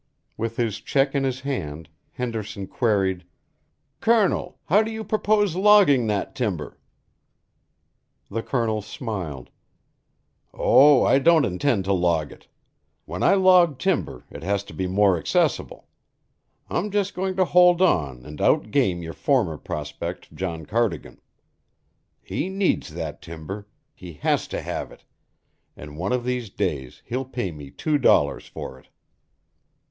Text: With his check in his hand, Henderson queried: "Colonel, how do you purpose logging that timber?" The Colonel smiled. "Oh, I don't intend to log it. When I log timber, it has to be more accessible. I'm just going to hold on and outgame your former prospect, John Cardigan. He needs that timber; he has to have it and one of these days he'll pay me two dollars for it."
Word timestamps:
With 0.35 0.57
his 0.57 0.79
check 0.81 1.13
in 1.13 1.23
his 1.23 1.41
hand, 1.41 1.87
Henderson 2.13 2.65
queried: 2.65 3.23
"Colonel, 3.99 4.57
how 4.65 4.81
do 4.81 4.89
you 4.89 5.03
purpose 5.03 5.53
logging 5.53 6.07
that 6.07 6.33
timber?" 6.33 6.79
The 8.27 8.41
Colonel 8.41 8.81
smiled. 8.81 9.51
"Oh, 10.55 11.03
I 11.05 11.19
don't 11.19 11.45
intend 11.45 11.85
to 11.85 11.93
log 11.93 12.31
it. 12.31 12.47
When 13.05 13.21
I 13.21 13.35
log 13.35 13.77
timber, 13.77 14.25
it 14.31 14.41
has 14.41 14.63
to 14.63 14.73
be 14.73 14.87
more 14.87 15.19
accessible. 15.19 15.87
I'm 16.67 16.89
just 16.89 17.13
going 17.13 17.35
to 17.35 17.45
hold 17.45 17.79
on 17.79 18.25
and 18.25 18.41
outgame 18.41 19.03
your 19.03 19.13
former 19.13 19.55
prospect, 19.59 20.35
John 20.35 20.65
Cardigan. 20.65 21.21
He 22.23 22.49
needs 22.49 22.91
that 22.95 23.21
timber; 23.21 23.67
he 23.93 24.13
has 24.13 24.47
to 24.47 24.63
have 24.63 24.91
it 24.91 25.03
and 25.77 25.95
one 25.95 26.11
of 26.11 26.23
these 26.23 26.49
days 26.49 27.03
he'll 27.05 27.23
pay 27.23 27.51
me 27.51 27.69
two 27.69 27.99
dollars 27.99 28.47
for 28.47 28.79
it." 28.79 28.87